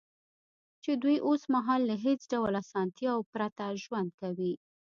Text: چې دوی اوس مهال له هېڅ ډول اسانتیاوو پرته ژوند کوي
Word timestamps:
چې 0.83 0.91
دوی 1.03 1.17
اوس 1.27 1.41
مهال 1.53 1.81
له 1.89 1.95
هېڅ 2.05 2.21
ډول 2.33 2.53
اسانتیاوو 2.63 3.29
پرته 3.33 3.63
ژوند 3.83 4.09
کوي 4.19 4.53